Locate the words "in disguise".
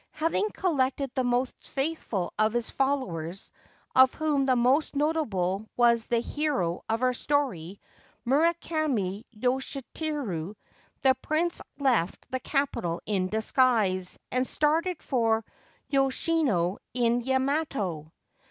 13.05-14.17